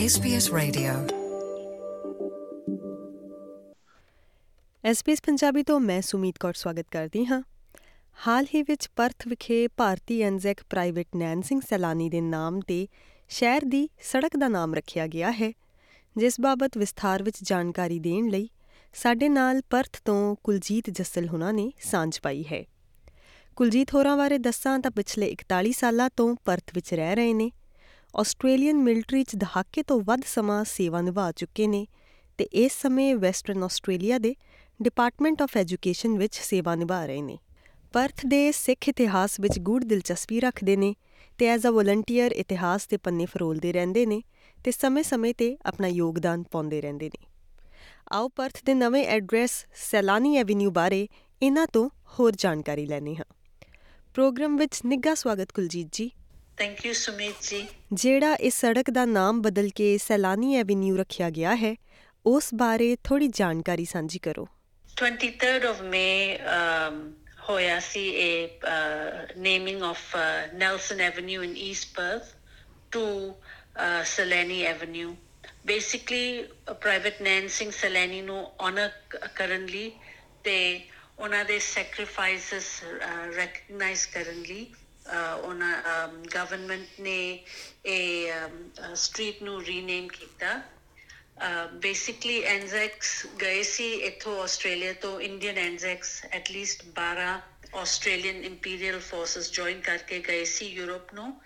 [0.00, 0.92] SBS Radio.
[4.84, 7.42] SPS Punjabi ਤੋਂ ਮੈਂ ਸੁਮੀਤ ਕੌਰ ਸਵਾਗਤ ਕਰਦੀ ਹਾਂ।
[8.26, 12.88] ਹਾਲ ਹੀ ਵਿੱਚ ਪਰਥ ਵਿਖੇ ਭਾਰਤੀ ਐਨਜ਼ੈਕ ਪ੍ਰਾਈਵੇਟ ਨੈਂਸਿੰਗ ਸੈਲਾਨੀ ਦੇ ਨਾਮ ਤੇ
[13.28, 15.52] ਸ਼ਹਿਰ ਦੀ ਸੜਕ ਦਾ ਨਾਮ ਰੱਖਿਆ ਗਿਆ ਹੈ,
[16.16, 18.50] ਜਿਸ ਬਾਬਤ ਵਿਸਥਾਰ ਵਿੱਚ ਜਾਣਕਾਰੀ ਦੇਣ ਲਈ
[18.94, 22.64] ਸਾਡੇ ਨਾਲ ਪਰਥ ਤੋਂ ਕੁਲਜੀਤ ਜੱਸਲ ਹੁਣਾਂ ਨੇ ਸਾਂਝ ਪਾਈ ਹੈ।
[23.56, 27.50] ਕੁਲਜੀਤ ਹੋਰਾਂ ਬਾਰੇ ਦੱਸਾਂ ਤਾਂ ਪਿਛਲੇ 41 ਸਾਲਾਂ ਤੋਂ ਪਰਥ ਵਿੱਚ ਰਹਿ ਰਹੇ ਨੇ।
[28.16, 31.86] ਆਸਟ੍ਰੇਲੀਅਨ ਮਿਲਟਰੀ 'ਚ ਦਹਾਕੇ ਤੋਂ ਵੱਧ ਸਮਾਂ ਸੇਵਾ ਨਿਭਾ ਚੁੱਕੇ ਨੇ
[32.38, 34.34] ਤੇ ਇਸ ਸਮੇਂ ਵੈਸਟਰਨ ਆਸਟ੍ਰੇਲੀਆ ਦੇ
[34.82, 37.38] ਡਿਪਾਰਟਮੈਂਟ ਆਫ ਐਜੂਕੇਸ਼ਨ ਵਿੱਚ ਸੇਵਾ ਨਿਭਾ ਰਹੇ ਨੇ।
[37.92, 40.94] ਪਰਥ ਦੇ ਸਿੱਖ ਇਤਿਹਾਸ ਵਿੱਚ ਗੂੜ ਦਿਲਚਸਪੀ ਰੱਖਦੇ ਨੇ
[41.38, 44.22] ਤੇ ਐਜ਼ ਅ ਵਲੰਟੀਅਰ ਇਤਿਹਾਸ ਦੇ ਪੰਨੇ ਫਰੋਲਦੇ ਰਹਿੰਦੇ ਨੇ
[44.64, 47.26] ਤੇ ਸਮੇਂ-ਸਮੇਂ ਤੇ ਆਪਣਾ ਯੋਗਦਾਨ ਪਾਉਂਦੇ ਰਹਿੰਦੇ ਨੇ।
[48.12, 51.08] ਆਓ ਪਰਥ ਦੇ ਨਵੇਂ ਐਡਰੈਸ ਸੈਲਾਨੀ ਐਵਨਿਊ ਬਾਰੇ
[51.42, 53.24] ਇਹਨਾਂ ਤੋਂ ਹੋਰ ਜਾਣਕਾਰੀ ਲੈਣੀ ਹਾਂ।
[54.14, 56.10] ਪ੍ਰੋਗਰਾਮ ਵਿੱਚ ਨਿੱਘਾ ਸਵਾਗਤ ਕੁਲਜੀਤ ਜੀ।
[56.58, 61.54] ਥੈਂਕ ਯੂ ਸੁਮੀਤ ਜੀ ਜਿਹੜਾ ਇਸ ਸੜਕ ਦਾ ਨਾਮ ਬਦਲ ਕੇ ਸੈਲਾਨੀ ਐਵਨਿਊ ਰੱਖਿਆ ਗਿਆ
[61.56, 61.74] ਹੈ
[62.24, 64.46] ਉਸ ਬਾਰੇ ਥੋੜੀ ਜਾਣਕਾਰੀ ਸਾਂਝੀ ਕਰੋ।
[64.96, 66.98] 23rd of May um,
[67.48, 68.66] ਹੋਇਆ ਸੀ ਇਹ
[69.38, 70.16] naming of
[70.54, 72.32] Nelson avenue in east Perth
[72.92, 73.04] to
[74.06, 75.14] ਸੈਲਾਨੀ ਐਵਨਿਊ
[75.66, 76.42] ਬੇਸਿਕਲੀ
[76.80, 79.90] ਪ੍ਰਾਈਵੇਟ ਨੈਂਸਿੰਗ ਸੈਲਾਨੀ ਨੂੰ ਆਨਰ ਕਰਨ ਲਈ
[80.44, 80.56] ਤੇ
[81.18, 82.68] ਉਹਨਾਂ ਦੇ ਸੈਕਰੀਫਾਈਸਸ
[83.36, 84.66] ਰੈਕਗਨਾਈਜ਼ ਕਰਨ ਲਈ
[85.42, 87.44] ਉਹਨਾਂ ਗਵਰਨਮੈਂਟ ਨੇ
[87.86, 88.32] ਇਹ
[88.94, 90.62] ਸਟਰੀਟ ਨੂੰ ਰੀਨੇਮ ਕੀਤਾ।
[91.72, 97.40] ਬੇਸਿਕਲੀ ਐਨਜ਼ੈਕਸ ਗਏ ਸੀ ਇਥੋਂ ਆਸਟ੍ਰੇਲੀਆ ਤੋਂ Indian Anzacs at least 12
[97.74, 101.42] Australian Imperial Forces join ਕਰਕੇ ਗਏ ਸੀ ਯੂਰਪ ਨੂੰ।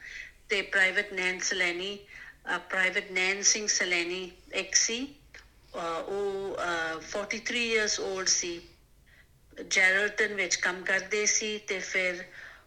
[0.49, 1.99] ਤੇ ਪ੍ਰਾਈਵੇਟ ਨੈਨ ਸਲੈਨੀ
[2.71, 5.15] ਪ੍ਰਾਈਵੇਟ ਨੈਨ ਸਿੰਘ ਸਲੈਨੀ ਇੱਕ ਸੀ।
[5.75, 8.61] ਅਹ, ਉਹ ਅਹ, 43 ਇਅਰਸ 올ਡ ਸੀ।
[9.71, 12.25] ਜੈਰਲਟਨ ਵਿੱਚ ਕੰਮ ਕਰਦੇ ਸੀ ਤੇ ਫਿਰ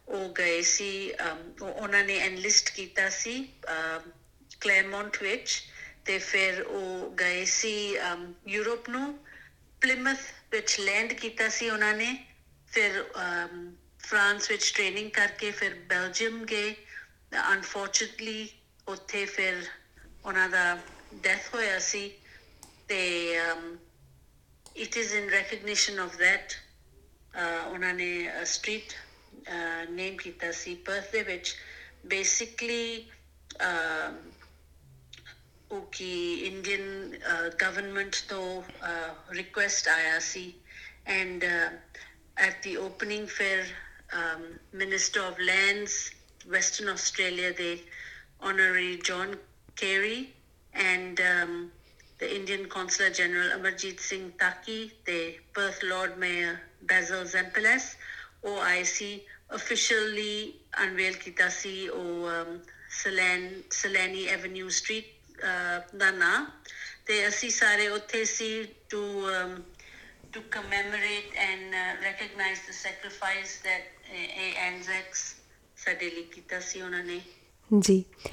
[0.07, 3.33] ਉਹ ਗਏ ਸੀ ਅਮ, ਉਹ- ਉਹਨਾਂ ਨੇ ਐਨਲਿਸਟ ਕੀਤਾ ਸੀ
[4.59, 5.61] ਕਲੈਰਮੌਂਟ ਵਿੱਚ
[6.05, 9.19] ਤੇ ਫਿਰ ਉਹ ਗਏ ਸੀ ਅਮ, ਯੂਰਪ ਨੂੰ
[9.81, 10.17] ਪਲਿਮਥ
[10.51, 12.15] ਵਿੱਚ ਲੈਂਡ ਕੀਤਾ ਸੀ ਉਹਨਾਂ ਨੇ
[12.71, 16.75] ਫਿਰ ਅਮ, ਫਰਾਂਸ ਵਿੱਚ ਟ੍ਰੇਨਿੰਗ ਕਰਕੇ ਫਿਰ ਬੈਲਜੀਅਮ ਗਏ
[17.53, 18.49] ਅਨਫੋਰਚੂਨਟਲੀ
[18.87, 19.63] ਉੱਥੇ ਫਿਰ
[20.25, 20.77] ਉਹਨਾਂ ਦਾ
[21.13, 22.09] ਡੈਥ ਹੋਇਆ ਸੀ
[22.87, 22.99] ਤੇ
[23.39, 23.77] ਅਮ,
[24.75, 26.53] it is in recognition of that
[27.33, 28.07] uh, ਉਹਨਾਂ ਨੇ
[28.45, 28.93] ਸਟਰੀਟ
[29.89, 31.55] ਨੇਮ ਕੀਤਾ ਸੀ ਪਰਥ ਦੇ ਵਿੱਚ
[32.05, 33.09] ਬੇਸਿਕਲੀ
[35.71, 37.17] ਉਹ ਕੀ ਇੰਡੀਅਨ
[37.61, 38.63] ਗਵਰਨਮੈਂਟ ਤੋਂ
[39.33, 40.53] ਰਿਕੁਐਸਟ ਆਇਆ ਸੀ
[41.07, 41.45] ਐਂਡ
[42.37, 43.65] ਐਟ ਦੀ ਓਪਨਿੰਗ ਫਿਰ
[44.73, 45.97] minister of lands
[46.47, 47.77] Western Australia ਦੇ
[48.41, 49.37] honorary John
[49.75, 50.33] Kerry
[50.73, 51.71] and um,
[52.19, 57.95] the Indian Consular General Amarjit Singh Taki, the Perth Lord Mayor Basil Zempilas,
[58.44, 58.98] OIC
[59.50, 60.36] officially
[60.84, 62.50] unveil ਕੀਤਾ ਸੀ ਉਹ um,
[63.02, 63.44] Selen,
[63.80, 65.08] Seleni Avenue Street
[65.42, 66.46] uh, ਦਾ ਨਾਂ
[67.06, 68.50] ਤੇ ਅਸੀਂ ਸਾਰੇ ਉੱਥੇ ਸੀ
[68.94, 69.00] to
[69.32, 69.56] um,
[70.36, 75.22] to commemorate and uh, recognize the sacrifice that uh, ANZACs
[75.76, 77.20] ਸਾਡੇ ਲਈ ਕੀਤਾ ਸੀ ਉਹਨਾਂ ਨੇ
[77.80, 78.28] ਜੀ ਅ,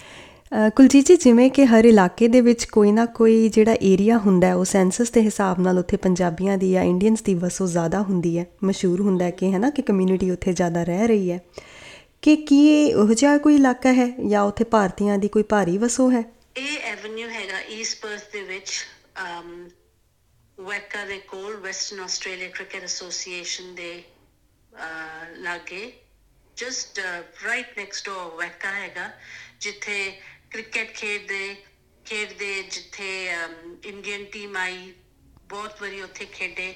[0.76, 4.54] ਕੁਲਜੀਤ ਜੀ ਜਿਵੇਂ ਕਿ ਹਰ ਇਲਾਕੇ ਦੇ ਵਿੱਚ ਕੋਈ ਨਾ ਕੋਈ ਜਿਹੜਾ ਏਰੀਆ ਹੁੰਦਾ ਹੈ
[4.54, 8.46] ਉਹ ਸੈਂਸਸ ਦੇ ਹਿਸਾਬ ਨਾਲ ਉੱਥੇ ਪੰਜਾਬੀਆਂ ਦੀ ਜਾਂ ਇੰਡੀਅਨਸ ਦੀ ਵਸੋਂ ਜ਼ਿਆਦਾ ਹੁੰਦੀ ਹੈ
[8.64, 11.40] ਮਸ਼ਹੂਰ ਹੁੰਦਾ ਹੈ ਕਿ ਹੈ ਨਾ ਕਿ ਕਮਿਊਨਿਟੀ ਉੱਥੇ ਜ਼ਿਆਦਾ ਰਹਿ ਰਹੀ ਹੈ।
[12.22, 16.10] ਕਿ ਕੀ ਇਹ ਉਹ ਜਿਹਾ ਕੋਈ ਇਲਾਕਾ ਹੈ ਜਾਂ ਉੱਥੇ ਭਾਰਤੀਆਂ ਦੀ ਕੋਈ ਭਾਰੀ ਵਸੋਂ
[16.12, 16.24] ਹੈ?
[16.56, 18.70] ਇਹ ਐਵਨਿਊ ਹੈਗਾ ਈਸਟ ਪਰਥ ਦੇ ਵਿੱਚ
[19.22, 19.68] ਅਮ
[20.64, 24.02] ਵੈਕਾ ਦੇ ਕੋਲ ਵੈਸਟਰਨ ਆਸਟ੍ਰੇਲੀਆ ਕ੍ਰਿਕਟ ਐਸੋਸੀਏਸ਼ਨ ਦੇ
[24.74, 25.92] ਅਹ, ਲਾਗੇ।
[26.56, 27.00] ਜਸਟ
[27.44, 29.10] ਰਾਈਟ ਨੈਕਸਟ ਡੋਰ ਵੈਕਾ ਹੈਗਾ
[29.60, 30.12] ਜਿੱਥੇ
[30.50, 31.56] ਕ੍ਰਿਕਟ ਖੇਡਦੇ
[32.06, 33.08] ਖੇਡਦੇ ਜਿੱਥੇ
[33.84, 34.92] ਇੰਡੀਅਨ ਟੀਮ ਆਈ,
[35.48, 36.74] ਬਹੁਤ ਵਾਰੀ ਉੱਥੇ ਖੇਡੇ।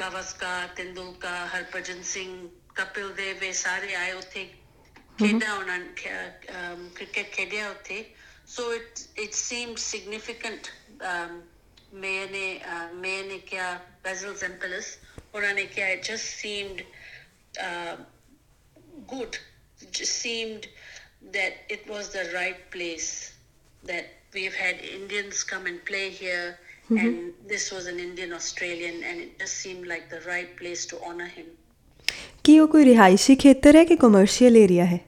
[0.00, 4.44] ਗਾਵਸਕਰ, ਤੇਂਦੁਲਕਰ, ਹਰਭਜਨ ਸਿੰਘ, ਕਪਿਲ ਦੇਵ, ਇਹ ਸਾਰੇ ਆਏ ਉੱਥੇ।
[5.18, 5.88] ਖੇਡਾਂ ਉਹਨਾਂ ਨੇ
[6.94, 8.04] ਕ੍ਰਿਕਟ ਖੇਡਿਆ ਉੱਥੇ।
[8.46, 10.68] So it it seemed significant
[11.94, 12.60] mayor ਨੇ
[12.94, 13.72] ਮੇਅਰ ਨੇ ਕਿਹਾ
[14.04, 14.96] ਬੈਜ਼ਲ ਜ਼ੈਂਪਲਸ
[15.34, 16.82] ਉਹਨਾਂ ਨੇ ਕਿਹਾ it just seemed
[19.10, 19.36] good,
[19.96, 20.66] just seemed
[21.33, 23.33] that it was the right place
[23.83, 26.57] that we've had indians come and play here
[26.89, 30.99] and this was an indian australian and it just seemed like the right place to
[31.09, 31.45] honor him
[32.43, 34.99] ਕੀ ਉਹ ਕੋਈ ਰਿਹਾਇਸ਼ੀ ਖੇਤਰ ਹੈ ਕਿ commercial area ਹੈ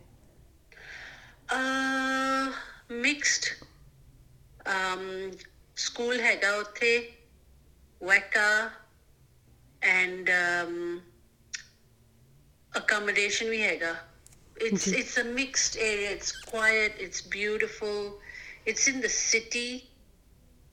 [1.55, 2.47] uh
[3.05, 3.49] mixed
[4.75, 5.03] um
[5.85, 6.91] school ਹੈਗਾ ਉੱਥੇ
[8.03, 8.47] ਵੈਕਾ
[9.81, 10.73] and um
[12.79, 13.95] accommodation ਵੀ ਹੈਗਾ
[14.59, 17.97] it's it's a mixed area it's quiet it's beautiful
[18.65, 19.71] it's in the city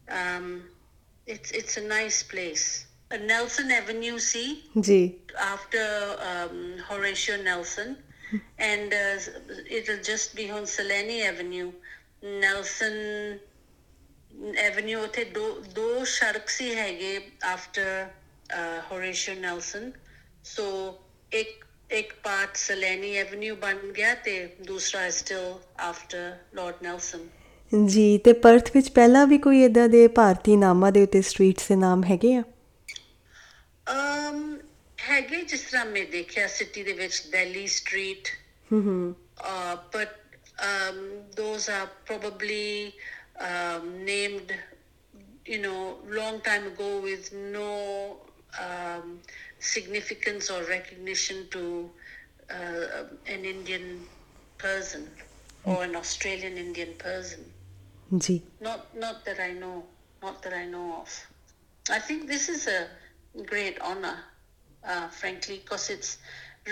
[0.08, 0.62] um
[1.26, 4.48] it's it's a nice place a nelson avenue see
[4.88, 5.00] ਜੀ
[5.52, 5.86] after
[6.30, 6.56] um,
[6.88, 7.96] Horatio Nelson,
[8.58, 11.70] and uh, it'll just be on Selene Avenue.
[12.24, 13.38] Nelson
[14.58, 18.06] Avenue ਉਥੇ ਦੋ ਦੋ ਸੜਕ ਸੀ ਹੈਗੇ after
[18.90, 19.90] ਹੋਰੇਸ਼ੀਓ Nelson
[20.44, 20.66] ਸੋ
[21.32, 27.27] ਇੱਕ ਇੱਕ part Salaini avenue ਬਣ ਗਿਆ ਤੇ ਦੂਸਰਾ ਸਟਿਲ ਆਫਟਰ ਲਾਰਡ ਨੈਲਸਨ
[27.87, 31.75] ਜੀ ਤੇ ਪਰਥ ਵਿੱਚ ਪਹਿਲਾਂ ਵੀ ਕੋਈ ਇਦਾਂ ਦੇ ਭਾਰਤੀ ਨਾਮਾਂ ਦੇ ਉੱਤੇ ਸਟਰੀਟਸ ਦੇ
[31.75, 32.43] ਨਾਮ ਹੈਗੇ ਆ?
[33.89, 34.61] um
[35.09, 38.27] ਹੈਗੇ ਜਿਸ ਤਰ੍ਹਾਂ ਮੈਂ ਦੇਖਿਆ ਸਿਟੀ ਦੇ ਵਿੱਚ ਦਿੱਲੀ ਸਟਰੀਟ
[38.71, 40.09] ਹੂੰ ਹੂੰ। uh, but
[40.57, 40.99] um,
[41.39, 42.91] those are probably
[43.47, 44.55] um, named,
[45.51, 45.83] you know,
[46.19, 47.67] long time ago with no
[48.57, 49.07] um,
[49.59, 51.89] significance or recognition to
[52.49, 54.05] uh, an Indian
[54.57, 55.09] person
[55.63, 57.43] or an Australian Indian person.
[58.25, 58.35] ਜੀ
[58.67, 59.77] Not, not that I know,
[60.25, 61.09] not that I know of.
[61.89, 62.81] I think this is a
[63.51, 64.17] great honor,
[64.91, 66.17] uh, frankly, because it's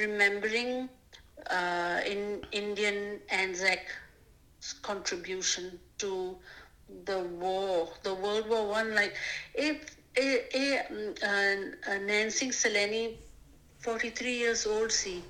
[0.03, 0.89] remembering
[1.57, 2.21] uh, in
[2.51, 3.83] Indian Anzac
[4.81, 5.65] contribution
[6.03, 6.11] to
[7.05, 8.95] the war, the World War One.
[8.95, 9.13] Like,
[9.53, 9.77] if
[10.16, 10.66] a, a,
[11.90, 13.16] uh, Nancy Seleni,
[13.78, 15.22] 43 years old, see.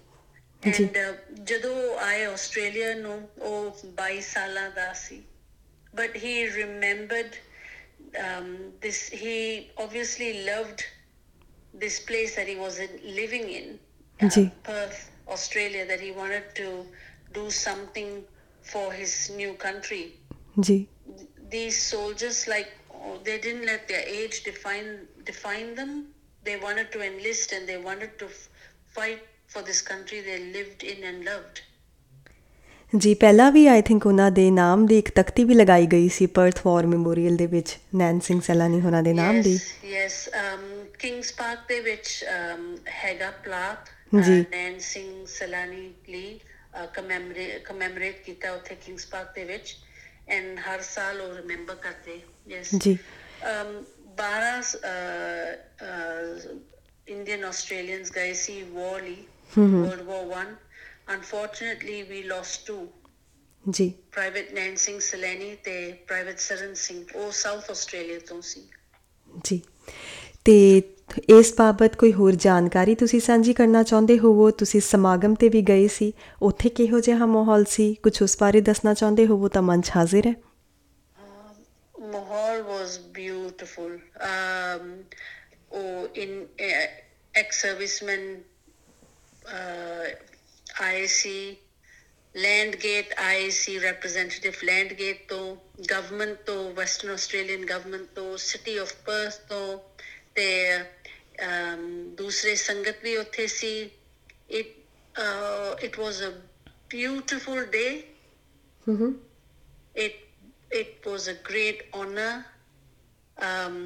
[0.64, 5.22] ਜੀ। And uh, ਜਦੋਂ ਆਏ Australia ਨੂੰ ਉਹ 22 ਸਾਲਾਂ ਦਾ ਸੀ
[5.94, 7.36] but he remembered
[8.24, 9.08] um, this.
[9.08, 10.84] He obviously loved
[11.74, 13.78] this place that he was in, living in,
[14.22, 14.52] uh, Ji.
[14.62, 15.86] Perth, Australia.
[15.86, 16.86] That he wanted to
[17.32, 18.22] do something
[18.62, 20.04] for his new country.
[20.68, 20.86] ਜੀ
[21.50, 22.83] These soldiers, like, oh,
[23.25, 24.89] they didn't let their age define
[25.23, 25.93] define them.
[26.43, 28.27] They wanted to enlist and they wanted to
[28.97, 31.63] fight for this country they lived in and loved.
[32.93, 36.25] ਜੀ ਪਹਿਲਾਂ ਵੀ I think ਉਹਨਾਂ ਦੇ ਨਾਮ ਦੀ ਇੱਕ ਤਖਤੀ ਵੀ ਲਗਾਈ ਗਈ ਸੀ
[36.35, 40.19] Perth war memorial ਦੇ ਵਿੱਚ ਨੈਨ ਸਿੰਘ ਸੈਲਾਨੀ ਉਹਨਾਂ ਦੇ ਨਾਮ ਦੀ Yes, yes.
[40.41, 40.63] Um,
[41.03, 42.63] Kings Park ਦੇ ਵਿੱਚ um,
[43.03, 46.39] ਹੈਗਾ plaque ਜੀ। ਨੈਨ ਸਿੰਘ ਸਲਾਨੀ ਲਈ
[47.63, 49.75] ਕਮੈਮੋਰੇਟ ਕੀਤਾ ਉੱਥੇ Kings Park ਦੇ ਵਿੱਚ
[50.27, 52.97] ਐਂਡ ਹਰ ਸਾਲ ਉਹ ਰਿਮੈਂਬਰ ਕਰਦੇ ਯੈਸ ਜੀ।
[53.43, 53.71] um
[54.21, 54.73] 12
[57.07, 58.61] ਇੰਡੀਅਨ ਆਸਟ੍ਰੇਲੀਅਨਸ ਗਏ ਸੀ
[58.99, 59.23] ਲਈ
[59.59, 60.53] World War 1
[61.15, 62.85] unfortunately we lost two.
[63.69, 68.67] ਜੀ। ਪ੍ਰਾਈਵੇਟ ਨੈਨ ਸਿੰਘ ਸਲੈਨੀ ਤੇ ਪ੍ਰਾਈਵੇਟ ਸਰਨ ਸਿੰਘ ਉਹ ਸਾਊਥ ਆਸਟ੍ਰੇਲੀਆ ਤੋਂ ਸੀ।
[69.45, 69.61] ਜੀ।
[70.45, 70.81] ਤੇ
[71.29, 75.87] ਇਸ ਬਾਬਤ ਕੋਈ ਹੋਰ ਜਾਣਕਾਰੀ ਤੁਸੀਂ ਸਾਂਝੀ ਕਰਨਾ ਚਾਹੁੰਦੇ ਹੋਵੋ ਤੁਸੀਂ ਸਮਾਗਮ ਤੇ ਵੀ ਗਏ
[75.87, 76.11] ਸੀ
[76.41, 80.33] ਉੱਥੇ ਕਿਹੋ ਜਿਹਾ ਮਾਹੌਲ ਸੀ ਕੁਝ ਉਸ ਬਾਰੇ ਦੱਸਣਾ ਚਾਹੁੰਦੇ ਹੋਵੋ ਤਾਂ ਮੰਚ ਹਾਜ਼ਰ ਹੈ
[81.95, 84.91] ਮਾਹੌਲ ਵਾਸ ਬਿਊਟੀਫੁਲ ਅਮ
[85.71, 86.45] ਉਹ in
[87.33, 88.35] ex serviceman
[90.81, 91.55] I see
[92.75, 94.53] Landgate I see representative
[94.93, 99.77] Landgate ਤੋਂ ਗਵਰਨਮੈਂਟ ਤੋਂ ਵੈਸਟਰਨ ਆਸਟ੍ਰੇਲੀਅਨ ਗਵਰਨਮੈਂਟ ਤੋਂ ਸਿਟੀ ਆਫ ਪਰਥ ਤੋਂ
[100.39, 103.89] um, ਦੂਸਰੇ ਸੰਗਤ ਵੀ ਉੱਥੇ ਸੀ।
[104.57, 104.65] It
[105.21, 106.31] uh, it was a
[106.95, 107.99] beautiful day.
[108.87, 109.21] ਹੂੰ ਹੂੰ
[110.05, 110.13] it
[110.81, 112.33] it was a great honor.
[113.39, 113.79] um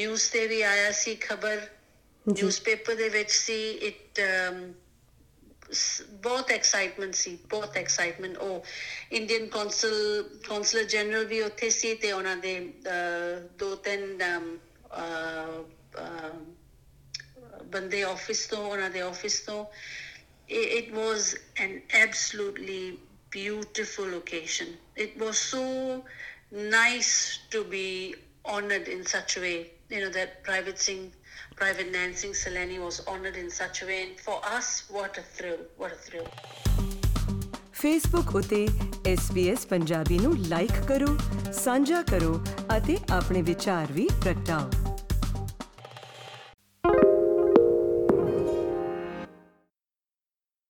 [0.00, 1.66] news ਤੇ ਵੀ ਆਇਆ ਸੀ ਖਬਰ।
[2.28, 4.22] ਨਿਊਜ਼ਪੇਪਰ ਦੇ ਵਿੱਚ ਸੀ। It
[5.72, 8.64] ਸ- ਬਹੁਤ ਐਕਸਾਈਟਮੈਂਟ ਸੀ। ਬਹੁਤ ਐਕਸਾਈਟਮੈਂਟ ਉਹ
[9.12, 12.72] ਇੰਡੀਅਨ ਕੌਂਸਲ ਕੌਂਸਲਰ ਜਨਰਲ ਵੀ ਉੱਥੇ ਸੀ ਤੇ ਉਹਨਾਂ ਦੇ
[13.58, 14.18] ਦੋ ਤਿੰਨ
[17.64, 19.64] ਬੰਦੇ ਆਫਿਸ ਤੋਂ ਉਹਨਾਂ ਦੇ ਆਫਿਸ ਤੋਂ
[20.50, 22.98] it, it was an absolutely
[23.30, 24.76] beautiful occasion.
[24.96, 26.04] It was so
[26.52, 29.70] nice to be honored in such a way.
[29.88, 31.12] You know that Private Singh,
[31.56, 35.22] Private Nan Singh Saleni was honored in such a way, and for us, what a
[35.22, 35.60] thrill!
[35.76, 36.28] What a thrill!
[37.72, 38.66] Facebook ਉਤੇ
[39.12, 41.16] SBS Punjabi ਨੂੰ like ਕਰੋ
[41.52, 42.34] ਸਾਂਝਾ ਕਰੋ
[42.76, 44.89] ਅਤੇ ਆਪਣੇ ਵਿਚਾਰ ਵੀ ਪ੍ਰਗਟਾਓ